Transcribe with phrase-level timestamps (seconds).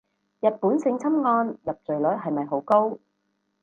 [0.41, 2.97] 日本性侵案入罪率係咪好高